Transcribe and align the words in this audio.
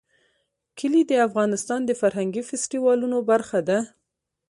کلي 0.77 1.01
د 1.07 1.13
افغانستان 1.27 1.79
د 1.85 1.91
فرهنګي 2.01 2.43
فستیوالونو 2.49 3.17
برخه 3.29 3.59
ده. 3.69 3.79